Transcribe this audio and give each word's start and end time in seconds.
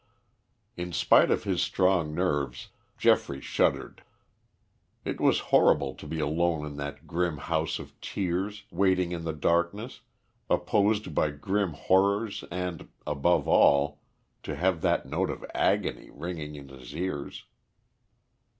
In 0.77 0.93
spite 0.93 1.29
of 1.29 1.43
his 1.43 1.61
strong 1.61 2.15
nerves, 2.15 2.69
Geoffrey 2.97 3.39
shuddered. 3.39 4.01
It 5.05 5.21
was 5.21 5.39
horrible 5.53 5.93
to 5.93 6.07
be 6.07 6.19
alone 6.19 6.65
in 6.65 6.75
that 6.77 7.05
grim 7.05 7.37
house 7.37 7.77
of 7.77 8.01
tears, 8.01 8.63
waiting 8.71 9.11
in 9.11 9.25
the 9.25 9.31
darkness, 9.33 10.01
opposed 10.49 11.13
by 11.13 11.29
grim 11.29 11.73
horrors 11.73 12.43
and, 12.49 12.89
above 13.05 13.47
all, 13.47 13.99
to 14.41 14.55
have 14.55 14.81
that 14.81 15.05
note 15.05 15.29
of 15.29 15.45
agony 15.53 16.09
ringing 16.11 16.55
in 16.55 16.69
his 16.69 16.95
ears. 16.95 17.45